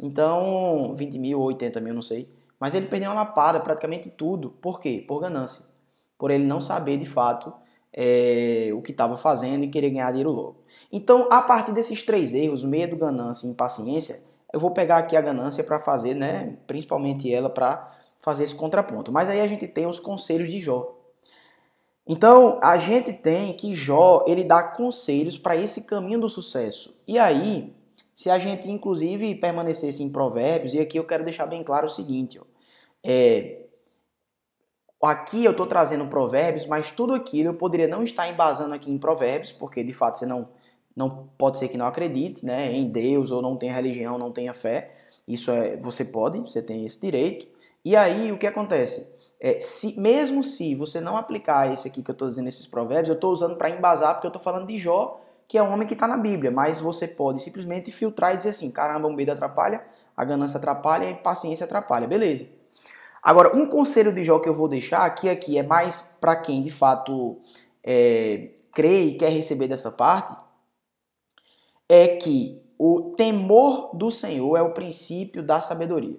Então, 0.00 0.94
20 0.94 1.18
mil 1.18 1.40
ou 1.40 1.46
80 1.46 1.80
mil, 1.80 1.94
não 1.94 2.02
sei. 2.02 2.30
Mas 2.60 2.74
ele 2.74 2.86
perdeu 2.86 3.10
uma 3.10 3.22
lapada, 3.22 3.58
praticamente 3.58 4.10
tudo. 4.10 4.50
Por 4.60 4.78
quê? 4.78 5.02
Por 5.08 5.20
ganância. 5.20 5.74
Por 6.18 6.30
ele 6.30 6.44
não 6.44 6.60
saber 6.60 6.98
de 6.98 7.06
fato 7.06 7.52
é, 7.92 8.70
o 8.74 8.82
que 8.82 8.90
estava 8.90 9.16
fazendo 9.16 9.64
e 9.64 9.68
querer 9.68 9.90
ganhar 9.90 10.10
dinheiro 10.10 10.30
logo. 10.30 10.56
Então, 10.92 11.28
a 11.30 11.40
partir 11.40 11.72
desses 11.72 12.02
três 12.02 12.34
erros, 12.34 12.62
medo, 12.62 12.96
ganância 12.96 13.46
e 13.46 13.50
impaciência, 13.50 14.22
eu 14.52 14.60
vou 14.60 14.70
pegar 14.70 14.98
aqui 14.98 15.16
a 15.16 15.20
ganância 15.20 15.64
para 15.64 15.80
fazer, 15.80 16.14
né, 16.14 16.56
principalmente 16.66 17.32
ela 17.32 17.50
para 17.50 17.92
fazer 18.20 18.44
esse 18.44 18.54
contraponto. 18.54 19.10
Mas 19.12 19.28
aí 19.28 19.40
a 19.40 19.46
gente 19.46 19.66
tem 19.66 19.86
os 19.86 19.98
conselhos 19.98 20.50
de 20.50 20.60
Jó. 20.60 20.95
Então, 22.08 22.60
a 22.62 22.78
gente 22.78 23.12
tem 23.12 23.52
que 23.52 23.74
Jó, 23.74 24.24
ele 24.28 24.44
dá 24.44 24.62
conselhos 24.62 25.36
para 25.36 25.56
esse 25.56 25.86
caminho 25.86 26.20
do 26.20 26.28
sucesso. 26.28 27.00
E 27.06 27.18
aí, 27.18 27.74
se 28.14 28.30
a 28.30 28.38
gente 28.38 28.70
inclusive 28.70 29.34
permanecesse 29.34 30.02
em 30.02 30.08
Provérbios, 30.08 30.72
e 30.72 30.80
aqui 30.80 30.98
eu 30.98 31.04
quero 31.04 31.24
deixar 31.24 31.46
bem 31.46 31.64
claro 31.64 31.86
o 31.86 31.90
seguinte, 31.90 32.38
ó, 32.38 32.44
é, 33.04 33.66
aqui 35.02 35.44
eu 35.44 35.50
estou 35.50 35.66
trazendo 35.66 36.06
Provérbios, 36.06 36.64
mas 36.66 36.90
tudo 36.90 37.12
aquilo 37.12 37.50
eu 37.50 37.54
poderia 37.54 37.88
não 37.88 38.02
estar 38.02 38.28
embasando 38.28 38.74
aqui 38.74 38.90
em 38.90 38.98
Provérbios, 38.98 39.52
porque 39.52 39.82
de 39.82 39.92
fato 39.92 40.18
você 40.18 40.26
não, 40.26 40.48
não 40.94 41.28
pode 41.36 41.58
ser 41.58 41.68
que 41.68 41.76
não 41.76 41.86
acredite 41.86 42.44
né, 42.44 42.72
em 42.72 42.88
Deus, 42.88 43.30
ou 43.30 43.42
não 43.42 43.56
tenha 43.56 43.74
religião, 43.74 44.16
não 44.16 44.32
tenha 44.32 44.54
fé. 44.54 44.92
Isso 45.26 45.50
é, 45.50 45.76
você 45.76 46.04
pode, 46.04 46.38
você 46.38 46.62
tem 46.62 46.84
esse 46.84 47.00
direito. 47.00 47.46
E 47.84 47.96
aí 47.96 48.32
o 48.32 48.38
que 48.38 48.46
acontece? 48.46 49.15
É, 49.40 49.60
se, 49.60 50.00
mesmo 50.00 50.42
se 50.42 50.74
você 50.74 51.00
não 51.00 51.16
aplicar 51.16 51.70
esse 51.72 51.88
aqui 51.88 52.02
que 52.02 52.10
eu 52.10 52.14
estou 52.14 52.28
dizendo, 52.28 52.48
esses 52.48 52.66
provérbios, 52.66 53.08
eu 53.08 53.14
estou 53.14 53.32
usando 53.32 53.56
para 53.56 53.70
embasar 53.70 54.14
porque 54.14 54.26
eu 54.26 54.30
estou 54.30 54.42
falando 54.42 54.66
de 54.66 54.78
Jó, 54.78 55.20
que 55.46 55.58
é 55.58 55.62
um 55.62 55.72
homem 55.72 55.86
que 55.86 55.94
está 55.94 56.08
na 56.08 56.16
Bíblia, 56.16 56.50
mas 56.50 56.78
você 56.78 57.06
pode 57.06 57.42
simplesmente 57.42 57.92
filtrar 57.92 58.34
e 58.34 58.36
dizer 58.36 58.50
assim: 58.50 58.70
caramba, 58.70 59.06
o 59.06 59.12
medo 59.12 59.32
atrapalha, 59.32 59.84
a 60.16 60.24
ganância 60.24 60.58
atrapalha, 60.58 61.06
a 61.06 61.10
impaciência 61.10 61.64
atrapalha. 61.64 62.06
Beleza. 62.06 62.48
Agora, 63.22 63.56
um 63.56 63.66
conselho 63.66 64.14
de 64.14 64.24
Jó 64.24 64.38
que 64.38 64.48
eu 64.48 64.54
vou 64.54 64.68
deixar 64.68 65.04
aqui, 65.04 65.28
aqui 65.28 65.58
é 65.58 65.62
mais 65.62 66.16
para 66.20 66.36
quem 66.36 66.62
de 66.62 66.70
fato 66.70 67.38
é, 67.82 68.50
crê 68.72 69.04
e 69.04 69.14
quer 69.14 69.30
receber 69.30 69.68
dessa 69.68 69.90
parte, 69.90 70.34
é 71.88 72.08
que 72.16 72.62
o 72.78 73.14
temor 73.16 73.90
do 73.94 74.10
Senhor 74.10 74.56
é 74.56 74.62
o 74.62 74.72
princípio 74.72 75.42
da 75.42 75.60
sabedoria. 75.60 76.18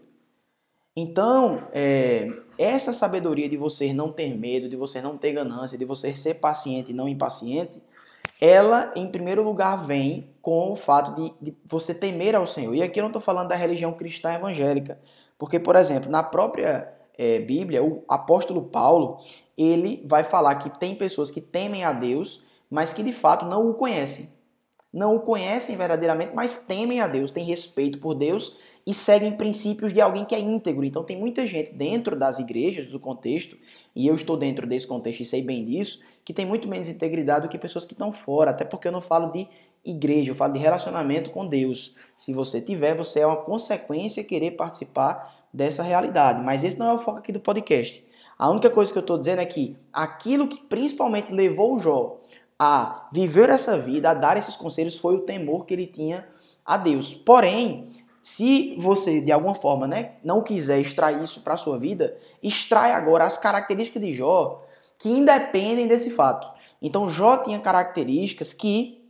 Então, 0.96 1.68
é, 1.72 2.28
essa 2.58 2.94
sabedoria 2.94 3.48
de 3.48 3.58
você 3.58 3.94
não 3.94 4.12
ter 4.12 4.36
medo, 4.36 4.70
de 4.70 4.76
você 4.76 5.02
não 5.02 5.18
ter 5.18 5.34
ganância, 5.34 5.78
de 5.78 5.86
você 5.86 6.16
ser 6.16 6.36
paciente 6.36 6.92
e 6.92 6.94
não 6.94 7.08
impaciente, 7.08 7.82
ela, 8.40 8.94
em 8.96 9.08
primeiro 9.08 9.44
lugar, 9.44 9.86
vem 9.86 10.30
com 10.42 10.72
o 10.72 10.76
fato 10.76 11.16
de, 11.16 11.34
de 11.52 11.58
você 11.66 11.94
temer 11.94 12.36
ao 12.36 12.46
Senhor. 12.46 12.74
E 12.76 12.84
aqui 12.84 13.00
eu 13.00 13.04
não 13.04 13.10
estou 13.10 13.22
falando 13.22 13.50
da 13.50 13.56
religião 13.56 13.94
cristã 13.94 14.34
evangélica, 14.34 15.00
porque, 15.38 15.60
por 15.60 15.76
exemplo, 15.76 16.10
na 16.10 16.24
própria 16.24 16.94
é, 17.18 17.40
Bíblia, 17.40 17.84
o 17.84 18.04
apóstolo 18.08 18.64
Paulo, 18.64 19.20
ele 19.58 20.04
vai 20.06 20.24
falar 20.24 20.56
que 20.56 20.80
tem 20.80 20.96
pessoas 20.96 21.32
que 21.32 21.42
temem 21.42 21.84
a 21.84 21.92
Deus, 21.92 22.44
mas 22.70 22.94
que 22.94 23.04
de 23.04 23.14
fato 23.14 23.46
não 23.46 23.70
o 23.70 23.74
conhecem. 23.74 24.30
Não 24.94 25.16
o 25.16 25.22
conhecem 25.22 25.76
verdadeiramente, 25.76 26.34
mas 26.34 26.66
temem 26.66 27.02
a 27.02 27.08
Deus, 27.08 27.32
têm 27.32 27.44
respeito 27.44 28.00
por 28.00 28.14
Deus 28.14 28.58
e 28.88 28.94
seguem 28.94 29.34
princípios 29.34 29.92
de 29.92 30.00
alguém 30.00 30.24
que 30.24 30.34
é 30.34 30.40
íntegro. 30.40 30.86
Então 30.86 31.04
tem 31.04 31.20
muita 31.20 31.46
gente 31.46 31.74
dentro 31.74 32.18
das 32.18 32.40
igrejas, 32.40 32.88
do 32.88 32.98
contexto, 32.98 33.58
e 33.94 34.08
eu 34.08 34.16
estou 34.16 34.38
dentro 34.38 34.66
desse 34.66 34.88
contexto 34.88 35.20
e 35.20 35.26
sei 35.26 35.42
bem 35.42 35.66
disso, 35.66 36.00
que 36.24 36.34
tem 36.34 36.46
muito 36.46 36.70
menos 36.70 36.88
integridade 36.88 37.42
do 37.42 37.50
que 37.50 37.58
pessoas 37.58 37.84
que 37.84 37.92
estão 37.92 38.14
fora, 38.14 38.52
até 38.52 38.64
porque 38.64 38.88
eu 38.88 38.92
não 38.94 39.02
falo 39.02 39.30
de 39.34 39.46
igreja, 39.84 40.32
eu 40.32 40.36
falo 40.36 40.54
de 40.54 40.60
relacionamento 40.60 41.32
com 41.32 41.46
Deus. 41.46 41.98
Se 42.16 42.34
você 42.34 42.62
tiver, 42.62 42.96
você 42.96 43.20
é 43.20 43.28
uma 43.28 43.36
consequência 43.36 44.24
querer 44.24 44.52
participar 44.52 45.36
dessa 45.54 45.84
realidade. 45.84 46.42
Mas 46.42 46.64
esse 46.64 46.80
não 46.80 46.88
é 46.88 46.94
o 46.94 47.00
foco 47.00 47.18
aqui 47.18 47.34
do 47.34 47.42
podcast. 47.42 48.02
A 48.40 48.50
única 48.50 48.70
coisa 48.70 48.90
que 48.90 48.98
eu 48.98 49.02
estou 49.02 49.18
dizendo 49.18 49.42
é 49.42 49.46
que 49.46 49.76
aquilo 49.92 50.48
que 50.48 50.62
principalmente 50.64 51.34
levou 51.34 51.76
o 51.76 51.80
Jó 51.80 52.22
a 52.58 53.10
viver 53.12 53.50
essa 53.50 53.78
vida, 53.78 54.12
a 54.12 54.14
dar 54.14 54.38
esses 54.38 54.56
conselhos, 54.56 54.98
foi 54.98 55.16
o 55.16 55.22
temor 55.22 55.66
que 55.66 55.74
ele 55.74 55.88
tinha 55.88 56.26
a 56.66 56.78
Deus. 56.78 57.14
Porém, 57.14 57.90
se 58.28 58.76
você 58.78 59.22
de 59.22 59.32
alguma 59.32 59.56
forma 59.56 59.88
né, 59.88 60.16
não 60.22 60.44
quiser 60.44 60.82
extrair 60.82 61.24
isso 61.24 61.44
para 61.44 61.54
a 61.54 61.58
sua 61.58 61.80
vida, 61.80 62.18
extrai 62.44 62.92
agora 62.92 63.24
as 63.24 63.38
características 63.38 64.02
de 64.02 64.12
Jó 64.12 64.66
que 65.00 65.08
independem 65.08 65.88
desse 65.88 66.10
fato. 66.10 66.46
Então, 66.82 67.08
Jó 67.08 67.38
tinha 67.38 67.58
características 67.58 68.52
que 68.52 69.02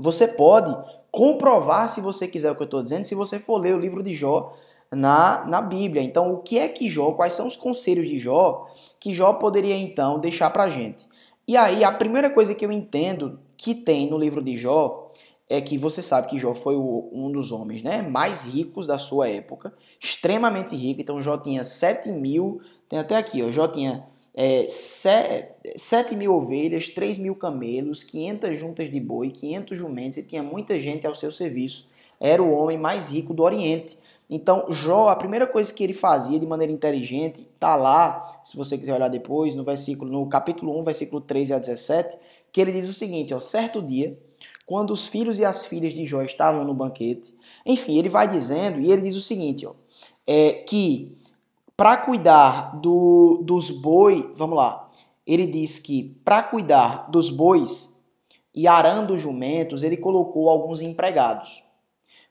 você 0.00 0.26
pode 0.26 0.76
comprovar, 1.12 1.88
se 1.88 2.00
você 2.00 2.26
quiser 2.26 2.50
o 2.50 2.56
que 2.56 2.62
eu 2.62 2.64
estou 2.64 2.82
dizendo, 2.82 3.04
se 3.04 3.14
você 3.14 3.38
for 3.38 3.56
ler 3.56 3.72
o 3.72 3.78
livro 3.78 4.02
de 4.02 4.12
Jó 4.12 4.52
na, 4.90 5.44
na 5.46 5.62
Bíblia. 5.62 6.02
Então, 6.02 6.34
o 6.34 6.38
que 6.38 6.58
é 6.58 6.66
que 6.66 6.88
Jó, 6.88 7.12
quais 7.12 7.34
são 7.34 7.46
os 7.46 7.56
conselhos 7.56 8.08
de 8.08 8.18
Jó 8.18 8.66
que 8.98 9.14
Jó 9.14 9.34
poderia 9.34 9.76
então 9.76 10.18
deixar 10.18 10.50
para 10.50 10.68
gente? 10.68 11.06
E 11.46 11.56
aí, 11.56 11.84
a 11.84 11.92
primeira 11.92 12.28
coisa 12.28 12.52
que 12.52 12.66
eu 12.66 12.72
entendo 12.72 13.38
que 13.56 13.76
tem 13.76 14.10
no 14.10 14.18
livro 14.18 14.42
de 14.42 14.56
Jó 14.56 15.03
é 15.48 15.60
que 15.60 15.76
você 15.76 16.02
sabe 16.02 16.28
que 16.28 16.38
Jó 16.38 16.54
foi 16.54 16.74
o, 16.74 17.08
um 17.12 17.30
dos 17.30 17.52
homens 17.52 17.82
né, 17.82 18.02
mais 18.02 18.44
ricos 18.44 18.86
da 18.86 18.98
sua 18.98 19.28
época, 19.28 19.74
extremamente 20.00 20.74
rico. 20.74 21.00
Então, 21.00 21.20
Jó 21.20 21.36
tinha 21.36 21.64
7 21.64 22.10
mil, 22.10 22.60
tem 22.88 22.98
até 22.98 23.16
aqui, 23.16 23.42
ó, 23.42 23.50
Jó 23.50 23.68
tinha 23.68 24.06
é, 24.34 24.66
7 24.68 26.16
mil 26.16 26.32
ovelhas, 26.32 26.88
3 26.88 27.18
mil 27.18 27.36
camelos, 27.36 28.02
500 28.02 28.56
juntas 28.56 28.90
de 28.90 29.00
boi, 29.00 29.30
500 29.30 29.78
jumentos 29.78 30.16
e 30.18 30.22
tinha 30.22 30.42
muita 30.42 30.78
gente 30.78 31.06
ao 31.06 31.14
seu 31.14 31.30
serviço. 31.30 31.90
Era 32.18 32.42
o 32.42 32.50
homem 32.50 32.78
mais 32.78 33.10
rico 33.10 33.34
do 33.34 33.42
Oriente. 33.42 33.98
Então, 34.28 34.66
Jó, 34.70 35.08
a 35.10 35.16
primeira 35.16 35.46
coisa 35.46 35.72
que 35.72 35.84
ele 35.84 35.92
fazia 35.92 36.38
de 36.38 36.46
maneira 36.46 36.72
inteligente, 36.72 37.46
tá 37.60 37.76
lá, 37.76 38.40
se 38.42 38.56
você 38.56 38.78
quiser 38.78 38.94
olhar 38.94 39.08
depois, 39.08 39.54
no 39.54 39.62
versículo, 39.62 40.10
no 40.10 40.26
capítulo 40.26 40.80
1, 40.80 40.84
versículo 40.84 41.20
13 41.20 41.52
a 41.52 41.58
17, 41.58 42.16
que 42.50 42.60
ele 42.60 42.72
diz 42.72 42.88
o 42.88 42.94
seguinte, 42.94 43.34
ó, 43.34 43.40
certo 43.40 43.82
dia, 43.82 44.18
quando 44.66 44.92
os 44.92 45.06
filhos 45.06 45.38
e 45.38 45.44
as 45.44 45.66
filhas 45.66 45.92
de 45.92 46.06
Jó 46.06 46.22
estavam 46.22 46.64
no 46.64 46.74
banquete, 46.74 47.34
enfim, 47.66 47.98
ele 47.98 48.08
vai 48.08 48.26
dizendo, 48.26 48.80
e 48.80 48.90
ele 48.90 49.02
diz 49.02 49.14
o 49.14 49.20
seguinte, 49.20 49.66
ó, 49.66 49.72
é, 50.26 50.52
que 50.52 51.16
para 51.76 51.96
cuidar 51.96 52.76
do, 52.80 53.42
dos 53.42 53.70
bois, 53.70 54.24
vamos 54.34 54.56
lá, 54.56 54.90
ele 55.26 55.46
diz 55.46 55.78
que 55.78 56.16
para 56.24 56.42
cuidar 56.42 57.10
dos 57.10 57.30
bois 57.30 58.02
e 58.54 58.68
arando 58.68 59.14
os 59.14 59.20
jumentos, 59.20 59.82
ele 59.82 59.96
colocou 59.96 60.48
alguns 60.48 60.80
empregados. 60.80 61.62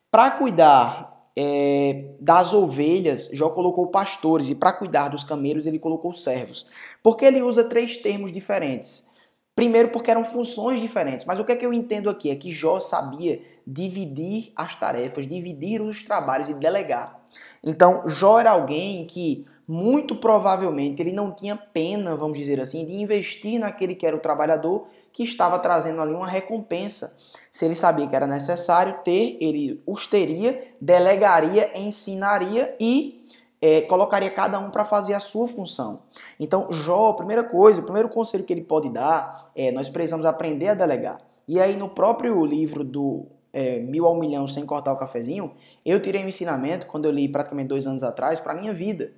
Para 0.09 0.31
cuidar 0.31 1.27
é, 1.35 2.15
das 2.19 2.53
ovelhas, 2.53 3.29
Jó 3.33 3.49
colocou 3.49 3.87
pastores, 3.87 4.49
e 4.49 4.55
para 4.55 4.71
cuidar 4.71 5.09
dos 5.09 5.23
camelos, 5.23 5.65
ele 5.65 5.79
colocou 5.79 6.13
servos. 6.13 6.65
Porque 7.01 7.25
ele 7.25 7.41
usa 7.41 7.65
três 7.65 7.97
termos 7.97 8.31
diferentes. 8.31 9.09
Primeiro, 9.55 9.89
porque 9.89 10.09
eram 10.09 10.25
funções 10.25 10.81
diferentes. 10.81 11.25
Mas 11.25 11.39
o 11.39 11.45
que 11.45 11.51
é 11.51 11.55
que 11.55 11.65
eu 11.65 11.73
entendo 11.73 12.09
aqui? 12.09 12.29
É 12.29 12.35
que 12.35 12.51
Jó 12.51 12.79
sabia 12.79 13.41
dividir 13.65 14.51
as 14.55 14.75
tarefas, 14.75 15.27
dividir 15.27 15.81
os 15.81 16.03
trabalhos 16.03 16.49
e 16.49 16.53
delegar. 16.53 17.19
Então, 17.63 18.07
Jó 18.07 18.39
era 18.39 18.51
alguém 18.51 19.05
que 19.05 19.45
muito 19.67 20.15
provavelmente 20.15 21.01
ele 21.01 21.13
não 21.13 21.31
tinha 21.31 21.55
pena, 21.55 22.15
vamos 22.15 22.37
dizer 22.37 22.59
assim, 22.59 22.85
de 22.85 22.93
investir 22.93 23.59
naquele 23.59 23.95
que 23.95 24.05
era 24.05 24.15
o 24.15 24.19
trabalhador 24.19 24.87
que 25.13 25.23
estava 25.23 25.59
trazendo 25.59 26.01
ali 26.01 26.13
uma 26.13 26.27
recompensa. 26.27 27.17
Se 27.49 27.65
ele 27.65 27.75
sabia 27.75 28.07
que 28.07 28.15
era 28.15 28.25
necessário 28.25 28.95
ter, 29.03 29.37
ele 29.39 29.81
os 29.85 30.07
teria, 30.07 30.75
delegaria, 30.81 31.71
ensinaria 31.79 32.75
e 32.79 33.22
é, 33.63 33.79
colocaria 33.79 34.29
cada 34.29 34.59
um 34.59 34.69
para 34.69 34.83
fazer 34.83 35.13
a 35.13 35.21
sua 35.21 35.47
função. 35.47 36.01
Então, 36.37 36.67
Jó, 36.69 37.11
a 37.11 37.13
primeira 37.13 37.45
coisa, 37.45 37.79
o 37.79 37.83
primeiro 37.85 38.09
conselho 38.09 38.43
que 38.43 38.51
ele 38.51 38.61
pode 38.61 38.89
dar 38.89 39.49
é 39.55 39.71
nós 39.71 39.87
precisamos 39.87 40.25
aprender 40.25 40.67
a 40.67 40.73
delegar. 40.73 41.21
E 41.47 41.61
aí, 41.61 41.77
no 41.77 41.87
próprio 41.87 42.45
livro 42.45 42.83
do 42.83 43.25
é, 43.53 43.79
Mil 43.79 44.05
ao 44.05 44.19
Milhão 44.19 44.45
Sem 44.49 44.65
Cortar 44.65 44.91
o 44.91 44.97
Cafezinho, 44.97 45.53
eu 45.85 46.01
tirei 46.01 46.25
um 46.25 46.27
ensinamento, 46.27 46.87
quando 46.87 47.05
eu 47.05 47.11
li 47.11 47.29
praticamente 47.29 47.69
dois 47.69 47.87
anos 47.87 48.03
atrás, 48.03 48.37
para 48.37 48.51
a 48.51 48.55
minha 48.55 48.73
vida, 48.73 49.13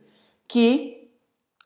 que 0.48 1.10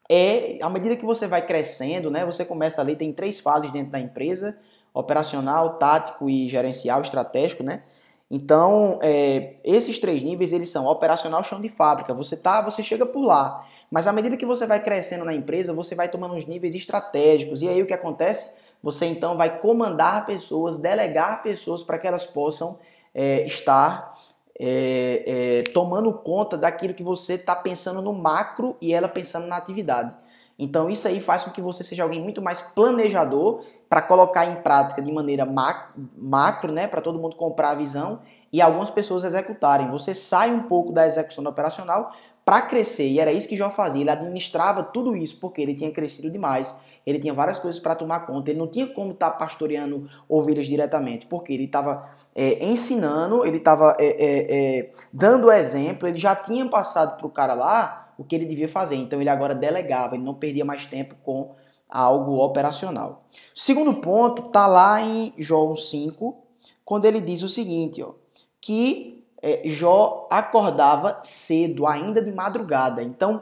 é, 0.09 0.59
à 0.61 0.69
medida 0.69 0.95
que 0.95 1.05
você 1.05 1.27
vai 1.27 1.45
crescendo, 1.45 2.09
né, 2.09 2.25
você 2.25 2.45
começa 2.45 2.79
ali, 2.79 2.95
tem 2.95 3.11
três 3.11 3.41
fases 3.41 3.71
dentro 3.71 3.91
da 3.91 3.99
empresa, 3.99 4.57
operacional, 4.93 5.77
tático 5.77 6.29
e 6.29 6.47
gerencial, 6.47 7.01
estratégico, 7.01 7.61
né? 7.61 7.83
Então, 8.29 8.99
é, 9.01 9.55
esses 9.63 9.97
três 9.97 10.21
níveis, 10.21 10.53
eles 10.53 10.69
são 10.69 10.85
operacional, 10.85 11.43
chão 11.43 11.59
de 11.59 11.69
fábrica. 11.69 12.13
Você 12.13 12.37
tá, 12.37 12.61
você 12.61 12.83
chega 12.83 13.05
por 13.05 13.25
lá. 13.25 13.65
Mas 13.89 14.05
à 14.05 14.13
medida 14.13 14.37
que 14.37 14.45
você 14.45 14.67
vai 14.67 14.81
crescendo 14.83 15.25
na 15.25 15.33
empresa, 15.33 15.73
você 15.73 15.95
vai 15.95 16.09
tomando 16.09 16.35
os 16.35 16.45
níveis 16.45 16.75
estratégicos. 16.75 17.61
E 17.61 17.67
aí 17.67 17.81
o 17.81 17.87
que 17.87 17.93
acontece? 17.93 18.59
Você 18.83 19.07
então 19.07 19.35
vai 19.35 19.59
comandar 19.59 20.25
pessoas, 20.25 20.77
delegar 20.77 21.41
pessoas 21.41 21.81
para 21.81 21.97
que 21.97 22.07
elas 22.07 22.23
possam 22.23 22.79
é, 23.13 23.45
estar 23.45 24.15
é, 24.59 25.23
é, 25.25 25.71
tomando 25.71 26.13
conta 26.13 26.55
daquilo 26.55 26.93
que 26.93 27.03
você 27.03 27.33
está 27.33 27.55
pensando 27.55 28.01
no 28.01 28.13
macro 28.13 28.77
e 28.79 28.93
ela 28.93 29.07
pensando 29.07 29.47
na 29.47 29.57
atividade. 29.57 30.15
Então 30.59 30.89
isso 30.89 31.07
aí 31.07 31.21
faz 31.21 31.45
com 31.45 31.51
que 31.51 31.61
você 31.61 31.83
seja 31.83 32.03
alguém 32.03 32.21
muito 32.21 32.41
mais 32.41 32.61
planejador 32.61 33.63
para 33.89 34.01
colocar 34.01 34.45
em 34.45 34.57
prática 34.57 35.01
de 35.01 35.11
maneira 35.11 35.45
macro, 35.45 36.71
né, 36.71 36.85
para 36.85 37.01
todo 37.01 37.17
mundo 37.17 37.35
comprar 37.35 37.71
a 37.71 37.75
visão 37.75 38.19
e 38.51 38.61
algumas 38.61 38.89
pessoas 38.89 39.23
executarem. 39.23 39.89
Você 39.89 40.13
sai 40.13 40.51
um 40.51 40.63
pouco 40.63 40.91
da 40.91 41.07
execução 41.07 41.43
operacional 41.45 42.11
para 42.43 42.61
crescer, 42.63 43.07
e 43.07 43.19
era 43.19 43.31
isso 43.31 43.47
que 43.47 43.55
Jó 43.55 43.69
fazia. 43.69 44.01
Ele 44.01 44.09
administrava 44.09 44.83
tudo 44.83 45.15
isso 45.15 45.39
porque 45.39 45.61
ele 45.61 45.75
tinha 45.75 45.91
crescido 45.91 46.31
demais. 46.31 46.79
Ele 47.05 47.19
tinha 47.19 47.33
várias 47.33 47.59
coisas 47.59 47.79
para 47.79 47.95
tomar 47.95 48.21
conta. 48.21 48.49
Ele 48.49 48.59
não 48.59 48.67
tinha 48.67 48.87
como 48.87 49.11
estar 49.11 49.31
tá 49.31 49.37
pastoreando 49.37 50.09
ovelhas 50.27 50.67
diretamente, 50.67 51.27
porque 51.27 51.53
ele 51.53 51.65
estava 51.65 52.09
é, 52.35 52.65
ensinando, 52.65 53.45
ele 53.45 53.57
estava 53.57 53.95
é, 53.99 54.07
é, 54.07 54.79
é, 54.79 54.91
dando 55.13 55.51
exemplo, 55.51 56.07
ele 56.07 56.17
já 56.17 56.35
tinha 56.35 56.67
passado 56.67 57.17
para 57.17 57.27
o 57.27 57.29
cara 57.29 57.53
lá 57.53 57.98
o 58.19 58.23
que 58.25 58.35
ele 58.35 58.45
devia 58.45 58.67
fazer. 58.67 58.97
Então 58.97 59.21
ele 59.21 59.29
agora 59.29 59.55
delegava, 59.55 60.15
ele 60.15 60.23
não 60.23 60.33
perdia 60.33 60.65
mais 60.65 60.85
tempo 60.85 61.15
com 61.23 61.55
algo 61.87 62.43
operacional. 62.43 63.23
O 63.55 63.59
segundo 63.59 63.95
ponto 63.95 64.47
está 64.47 64.67
lá 64.67 65.01
em 65.01 65.33
Jó 65.37 65.73
5, 65.73 66.37
quando 66.83 67.05
ele 67.05 67.21
diz 67.21 67.41
o 67.41 67.47
seguinte, 67.47 68.03
ó, 68.03 68.11
que 68.59 69.25
é, 69.41 69.61
Jó 69.63 70.27
acordava 70.29 71.19
cedo, 71.23 71.87
ainda 71.87 72.21
de 72.21 72.33
madrugada. 72.33 73.01
Então, 73.01 73.41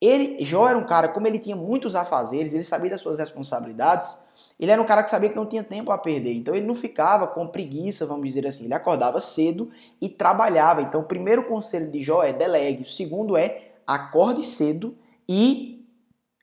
ele, 0.00 0.44
Jó 0.44 0.68
era 0.68 0.78
um 0.78 0.86
cara, 0.86 1.08
como 1.08 1.26
ele 1.26 1.40
tinha 1.40 1.56
muitos 1.56 1.96
afazeres, 1.96 2.54
ele 2.54 2.62
sabia 2.62 2.90
das 2.90 3.00
suas 3.00 3.18
responsabilidades, 3.18 4.28
ele 4.60 4.70
era 4.70 4.80
um 4.80 4.86
cara 4.86 5.02
que 5.02 5.10
sabia 5.10 5.28
que 5.28 5.36
não 5.36 5.46
tinha 5.46 5.62
tempo 5.62 5.90
a 5.90 5.98
perder. 5.98 6.34
Então 6.34 6.54
ele 6.54 6.66
não 6.66 6.74
ficava 6.74 7.26
com 7.28 7.46
preguiça, 7.46 8.06
vamos 8.06 8.26
dizer 8.26 8.44
assim. 8.46 8.64
Ele 8.64 8.74
acordava 8.74 9.20
cedo 9.20 9.70
e 10.00 10.08
trabalhava. 10.08 10.82
Então 10.82 11.00
o 11.00 11.04
primeiro 11.04 11.44
conselho 11.44 11.90
de 11.92 12.02
Jó 12.02 12.24
é 12.24 12.32
delegue. 12.32 12.82
O 12.82 12.86
segundo 12.86 13.36
é 13.36 13.67
acorde 13.88 14.46
cedo 14.46 14.96
e 15.28 15.78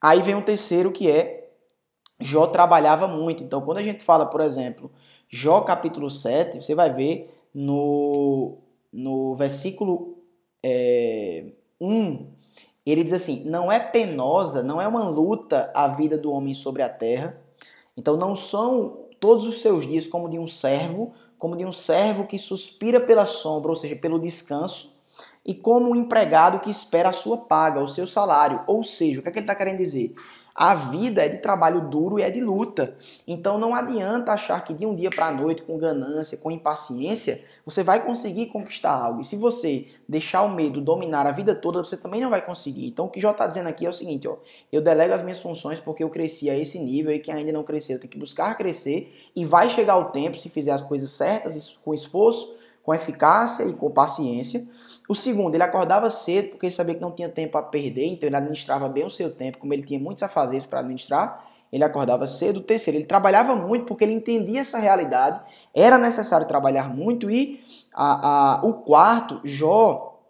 Aí 0.06 0.22
vem 0.22 0.36
um 0.36 0.42
terceiro 0.42 0.92
que 0.92 1.10
é 1.10 1.50
Jó 2.20 2.46
trabalhava 2.46 3.08
muito. 3.08 3.44
Então, 3.44 3.60
quando 3.62 3.80
a 3.80 3.84
gente 3.84 4.04
fala, 4.04 4.28
por 4.28 4.40
exemplo, 4.40 4.92
Jó 5.28 5.62
capítulo 5.62 6.12
7, 6.12 6.62
você 6.62 6.75
vai 6.75 6.94
ver 6.94 7.36
no, 7.52 8.60
no 8.94 9.36
versículo 9.36 10.20
é, 10.64 11.46
1, 11.82 12.28
ele 12.86 13.04
diz 13.04 13.14
assim: 13.14 13.50
Não 13.50 13.72
é 13.72 13.80
penosa, 13.80 14.62
não 14.62 14.80
é 14.80 14.88
uma 14.88 15.10
luta 15.10 15.72
a 15.74 15.88
vida 15.88 16.20
do 16.20 16.32
homem 16.32 16.54
sobre 16.54 16.84
a 16.84 16.90
terra. 16.90 17.42
Então, 17.98 18.16
não 18.16 18.36
são 18.36 19.02
todos 19.20 19.48
os 19.48 19.60
seus 19.60 19.88
dias 19.88 20.08
como 20.08 20.30
de 20.30 20.38
um 20.38 20.46
servo, 20.46 21.14
como 21.36 21.56
de 21.56 21.66
um 21.66 21.72
servo 21.72 22.28
que 22.28 22.38
suspira 22.38 23.02
pela 23.02 23.25
sombra, 23.25 23.72
ou 23.72 23.75
seja, 23.75 23.96
pelo 23.96 24.20
descanso 24.20 24.95
e 25.46 25.54
como 25.54 25.92
um 25.92 25.96
empregado 25.96 26.60
que 26.60 26.72
espera 26.72 27.10
a 27.10 27.14
sua 27.14 27.38
paga, 27.46 27.82
o 27.82 27.88
seu 27.88 28.08
salário. 28.08 28.62
Ou 28.68 28.84
seja, 28.84 29.20
o 29.20 29.24
que, 29.24 29.30
é 29.30 29.32
que 29.32 29.40
ele 29.40 29.44
está 29.44 29.56
querendo 29.56 29.78
dizer? 29.78 30.16
A 30.56 30.74
vida 30.74 31.22
é 31.22 31.28
de 31.28 31.40
trabalho 31.40 31.82
duro 31.82 32.18
e 32.18 32.22
é 32.22 32.32
de 32.32 32.40
luta. 32.40 32.96
Então 33.28 33.58
não 33.58 33.75
adianta 33.75 34.32
achar 34.32 34.64
que 34.64 34.74
de 34.74 34.86
um 34.86 34.96
dia 34.96 35.10
para 35.10 35.28
a 35.28 35.32
noite, 35.32 35.62
com 35.62 35.78
ganância, 35.78 36.38
com 36.38 36.50
impaciência, 36.50 37.44
você 37.66 37.84
vai 37.84 38.06
conseguir 38.06 38.46
conquistar 38.46 38.94
algo. 38.94 39.20
E 39.20 39.25
se 39.25 39.36
você 39.36 39.88
deixar 40.08 40.44
o 40.44 40.50
medo 40.56 40.80
dominar 40.80 41.28
a 41.28 41.32
vida 41.32 41.54
toda, 41.54 41.84
você 41.84 41.98
também 41.98 42.22
não 42.22 42.30
vai 42.30 42.42
conseguir. 42.42 42.88
Então 42.88 43.08
o 43.08 43.10
que 43.10 43.20
Jó 43.20 43.32
está 43.32 43.46
dizendo 43.48 43.68
aqui 43.68 43.86
é 43.86 43.90
o 43.90 43.94
seguinte: 43.94 44.30
ó, 44.30 44.38
eu 44.72 44.82
delego 44.82 45.14
as 45.14 45.22
minhas 45.22 45.42
funções 45.42 45.78
porque 45.78 46.06
eu 46.06 46.10
cresci 46.10 46.50
a 46.50 46.58
esse 46.58 46.80
nível 46.80 47.12
e 47.12 47.20
quem 47.20 47.34
ainda 47.34 47.52
não 47.52 47.64
cresceu 47.64 48.00
tem 48.00 48.10
que 48.10 48.18
buscar 48.18 48.58
crescer. 48.58 49.14
E 49.36 49.44
vai 49.44 49.68
chegar 49.68 49.98
o 49.98 50.06
tempo, 50.06 50.38
se 50.38 50.48
fizer 50.48 50.72
as 50.72 50.82
coisas 50.82 51.12
certas, 51.12 51.78
com 51.84 51.94
esforço, 51.94 52.56
com 52.82 52.94
eficácia 52.94 53.66
e 53.66 53.74
com 53.74 53.92
paciência, 53.92 54.66
O 55.08 55.14
segundo, 55.14 55.56
ele 55.56 55.64
acordava 55.64 56.10
cedo 56.10 56.50
porque 56.50 56.66
ele 56.66 56.74
sabia 56.74 56.96
que 56.96 57.02
não 57.02 57.12
tinha 57.12 57.30
tempo 57.30 57.58
a 57.58 57.62
perder, 57.62 58.08
então 58.08 58.28
ele 58.28 58.36
administrava 58.36 58.90
bem 58.90 59.06
o 59.06 59.10
seu 59.10 59.32
tempo, 59.32 59.60
como 59.60 59.74
ele 59.74 59.84
tinha 59.84 60.00
muitos 60.00 60.24
afazeres 60.24 60.66
para 60.66 60.80
administrar, 60.80 61.46
ele 61.72 61.84
acordava 61.84 62.26
cedo. 62.26 62.60
O 62.60 62.64
terceiro, 62.64 62.98
ele 62.98 63.06
trabalhava 63.06 63.56
muito 63.56 63.86
porque 63.86 64.04
ele 64.04 64.14
entendia 64.14 64.62
essa 64.62 64.80
realidade, 64.80 65.42
era 65.74 65.98
necessário 65.98 66.48
trabalhar 66.48 66.90
muito. 66.90 67.30
E 67.30 67.64
a, 67.94 68.60
a, 68.60 68.66
o 68.66 68.74
quarto, 68.76 69.42
Jó, 69.44 70.22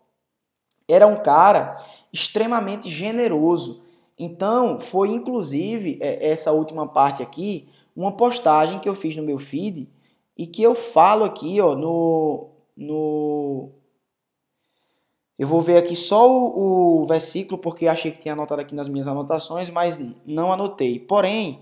era 0.88 1.08
um 1.08 1.17
cara 1.17 1.77
extremamente 2.12 2.89
generoso. 2.89 3.86
Então, 4.17 4.79
foi 4.79 5.10
inclusive 5.10 6.00
é, 6.01 6.29
essa 6.29 6.51
última 6.51 6.88
parte 6.88 7.22
aqui, 7.22 7.70
uma 7.96 8.12
postagem 8.12 8.79
que 8.79 8.89
eu 8.89 8.96
fiz 8.96 9.15
no 9.15 9.24
meu 9.24 9.39
feed 9.39 9.89
e 10.38 10.48
que 10.48 10.63
eu 10.63 10.75
falo 10.75 11.24
aqui 11.24 11.62
ó, 11.62 11.75
no, 11.75 12.50
no 12.75 13.72
eu 15.38 15.48
vou 15.48 15.62
ver 15.62 15.77
aqui 15.77 15.96
só 15.96 16.30
o, 16.30 17.04
o, 17.04 17.08
versículo, 17.08 17.58
porque 17.58 17.88
achei 17.88 18.12
que 18.12 18.20
tinha 18.20 18.34
anotado 18.34 18.62
aqui 18.62 18.74
nas 18.74 18.88
minhas 18.88 19.08
anotações, 19.08 19.70
mas 19.70 20.00
não 20.25 20.51
anotei. 20.51 21.00
Porém, 21.00 21.60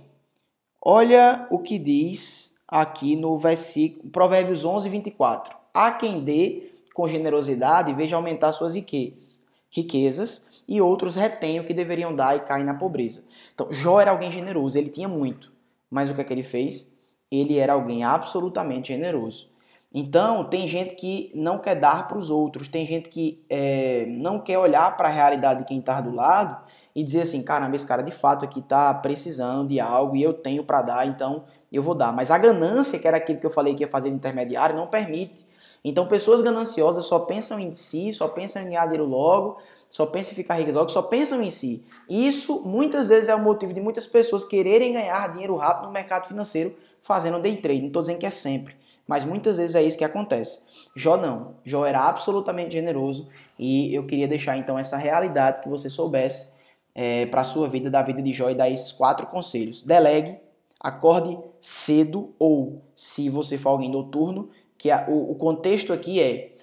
olha 0.79 1.47
o 1.49 1.57
que 1.57 1.79
diz 1.79 2.55
aqui 2.67 3.15
no 3.15 3.37
versículo, 3.37 4.09
Provérbios 4.11 4.63
11, 4.63 4.89
24. 4.89 5.57
Há 5.73 5.91
quem 5.91 6.23
dê 6.23 6.71
com 6.93 7.07
generosidade 7.07 7.93
veja 7.95 8.15
aumentar 8.15 8.51
suas 8.51 8.75
riquezas, 8.75 9.41
riquezas 9.71 10.61
e 10.67 10.79
outros 10.79 11.15
retêm 11.15 11.59
o 11.59 11.65
que 11.65 11.73
deveriam 11.73 12.15
dar 12.15 12.35
e 12.35 12.41
caem 12.41 12.63
na 12.63 12.75
pobreza. 12.75 13.23
Então, 13.53 13.71
Jó 13.71 13.99
era 13.99 14.11
alguém 14.11 14.31
generoso, 14.31 14.77
ele 14.77 14.89
tinha 14.89 15.07
muito. 15.07 15.51
Mas 15.89 16.09
o 16.09 16.13
que 16.13 16.21
é 16.21 16.23
que 16.23 16.33
ele 16.33 16.43
fez? 16.43 16.95
Ele 17.31 17.57
era 17.57 17.73
alguém 17.73 18.03
absolutamente 18.03 18.89
generoso. 18.89 19.52
Então, 19.93 20.43
tem 20.43 20.67
gente 20.67 20.95
que 20.95 21.31
não 21.35 21.59
quer 21.59 21.75
dar 21.75 22.07
para 22.07 22.17
os 22.17 22.31
outros, 22.31 22.67
tem 22.67 22.83
gente 22.83 23.11
que 23.11 23.45
é, 23.47 24.05
não 24.07 24.39
quer 24.39 24.57
olhar 24.57 24.97
para 24.97 25.07
a 25.07 25.11
realidade 25.11 25.59
de 25.59 25.65
quem 25.67 25.77
está 25.77 26.01
do 26.01 26.15
lado 26.15 26.57
e 26.95 27.03
dizer 27.03 27.21
assim: 27.21 27.43
caramba, 27.43 27.75
esse 27.75 27.85
cara 27.85 28.01
de 28.01 28.11
fato 28.11 28.43
aqui 28.43 28.59
está 28.59 28.91
precisando 28.95 29.69
de 29.69 29.79
algo 29.79 30.15
e 30.15 30.23
eu 30.23 30.33
tenho 30.33 30.63
para 30.63 30.81
dar, 30.81 31.07
então 31.07 31.43
eu 31.71 31.83
vou 31.83 31.93
dar. 31.93 32.11
Mas 32.11 32.31
a 32.31 32.39
ganância, 32.39 32.97
que 32.97 33.07
era 33.07 33.17
aquilo 33.17 33.39
que 33.39 33.45
eu 33.45 33.51
falei 33.51 33.75
que 33.75 33.83
ia 33.83 33.87
fazer 33.87 34.09
intermediário, 34.09 34.75
não 34.75 34.87
permite. 34.87 35.45
Então, 35.83 36.07
pessoas 36.07 36.41
gananciosas 36.41 37.05
só 37.05 37.19
pensam 37.19 37.59
em 37.59 37.71
si, 37.71 38.11
só 38.13 38.27
pensam 38.27 38.63
em 38.63 38.65
ganhar 38.65 38.85
dinheiro 38.85 39.05
logo, 39.05 39.59
só 39.89 40.07
pensam 40.07 40.31
em 40.31 40.35
ficar 40.35 40.55
ricas 40.55 40.73
logo, 40.73 40.89
só 40.89 41.03
pensam 41.03 41.39
em 41.43 41.51
si. 41.51 41.85
Isso 42.09 42.63
muitas 42.65 43.09
vezes 43.09 43.29
é 43.29 43.35
o 43.35 43.39
motivo 43.39 43.73
de 43.73 43.81
muitas 43.81 44.07
pessoas 44.07 44.43
quererem 44.43 44.93
ganhar 44.93 45.31
dinheiro 45.33 45.55
rápido 45.55 45.85
no 45.85 45.91
mercado 45.91 46.27
financeiro 46.27 46.75
fazendo 46.99 47.39
day 47.39 47.57
trade. 47.57 47.81
Não 47.81 47.87
estou 47.87 48.01
dizendo 48.01 48.17
que 48.17 48.25
é 48.25 48.31
sempre 48.31 48.81
mas 49.07 49.23
muitas 49.23 49.57
vezes 49.57 49.75
é 49.75 49.83
isso 49.83 49.97
que 49.97 50.03
acontece. 50.03 50.65
Jó 50.95 51.17
não. 51.17 51.55
Jó 51.63 51.85
era 51.85 52.01
absolutamente 52.07 52.73
generoso 52.73 53.29
e 53.57 53.93
eu 53.93 54.05
queria 54.05 54.27
deixar 54.27 54.57
então 54.57 54.77
essa 54.77 54.97
realidade 54.97 55.61
que 55.61 55.69
você 55.69 55.89
soubesse 55.89 56.53
é, 56.95 57.25
para 57.25 57.41
a 57.41 57.45
sua 57.45 57.67
vida, 57.67 57.89
da 57.89 58.01
vida 58.01 58.21
de 58.21 58.31
Jó 58.31 58.49
e 58.49 58.55
dar 58.55 58.69
esses 58.69 58.91
quatro 58.91 59.27
conselhos. 59.27 59.83
Delegue, 59.83 60.37
acorde 60.79 61.37
cedo 61.59 62.33
ou, 62.37 62.81
se 62.95 63.29
você 63.29 63.57
for 63.57 63.69
alguém 63.69 63.89
noturno, 63.89 64.49
que 64.77 64.91
a, 64.91 65.05
o, 65.07 65.31
o 65.31 65.35
contexto 65.35 65.91
aqui 65.91 66.21
é 66.21 66.55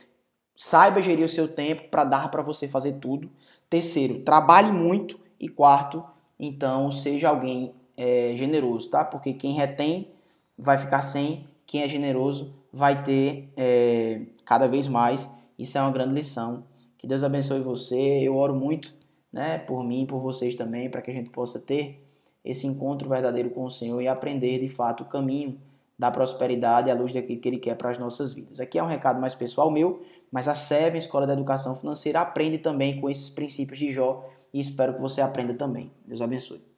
saiba 0.54 1.00
gerir 1.00 1.24
o 1.24 1.28
seu 1.28 1.48
tempo 1.48 1.88
para 1.88 2.04
dar 2.04 2.30
para 2.30 2.42
você 2.42 2.68
fazer 2.68 2.94
tudo. 2.94 3.30
Terceiro, 3.68 4.20
trabalhe 4.20 4.70
muito. 4.70 5.18
E 5.42 5.48
quarto, 5.48 6.04
então 6.38 6.90
seja 6.90 7.30
alguém 7.30 7.74
é, 7.96 8.34
generoso, 8.36 8.90
tá? 8.90 9.02
Porque 9.02 9.32
quem 9.32 9.52
retém 9.54 10.10
vai 10.58 10.76
ficar 10.76 11.00
sem 11.00 11.48
quem 11.70 11.82
é 11.82 11.88
generoso 11.88 12.52
vai 12.72 13.04
ter 13.04 13.52
é, 13.56 14.22
cada 14.44 14.66
vez 14.66 14.88
mais. 14.88 15.30
Isso 15.56 15.78
é 15.78 15.80
uma 15.80 15.92
grande 15.92 16.14
lição. 16.14 16.64
Que 16.98 17.06
Deus 17.06 17.22
abençoe 17.22 17.60
você. 17.60 18.18
Eu 18.20 18.34
oro 18.34 18.56
muito 18.56 18.92
né, 19.32 19.56
por 19.56 19.84
mim 19.84 20.02
e 20.02 20.06
por 20.06 20.18
vocês 20.18 20.56
também, 20.56 20.90
para 20.90 21.00
que 21.00 21.12
a 21.12 21.14
gente 21.14 21.30
possa 21.30 21.60
ter 21.60 22.04
esse 22.44 22.66
encontro 22.66 23.08
verdadeiro 23.08 23.50
com 23.50 23.64
o 23.64 23.70
Senhor 23.70 24.00
e 24.00 24.08
aprender 24.08 24.58
de 24.58 24.68
fato 24.68 25.04
o 25.04 25.06
caminho 25.06 25.60
da 25.96 26.10
prosperidade 26.10 26.90
à 26.90 26.94
luz 26.94 27.12
daquilo 27.12 27.40
que 27.40 27.48
Ele 27.48 27.58
quer 27.58 27.76
para 27.76 27.90
as 27.90 27.98
nossas 27.98 28.32
vidas. 28.32 28.58
Aqui 28.58 28.76
é 28.76 28.82
um 28.82 28.88
recado 28.88 29.20
mais 29.20 29.36
pessoal 29.36 29.70
meu, 29.70 30.02
mas 30.32 30.48
a 30.48 30.56
Seven, 30.56 30.98
Escola 30.98 31.24
da 31.24 31.34
Educação 31.34 31.76
Financeira, 31.76 32.20
aprende 32.20 32.58
também 32.58 33.00
com 33.00 33.08
esses 33.08 33.30
princípios 33.30 33.78
de 33.78 33.92
Jó 33.92 34.28
e 34.52 34.58
espero 34.58 34.94
que 34.94 35.00
você 35.00 35.20
aprenda 35.20 35.54
também. 35.54 35.92
Deus 36.04 36.20
abençoe. 36.20 36.69